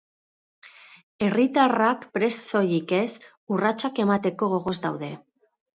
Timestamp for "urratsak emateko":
3.57-4.53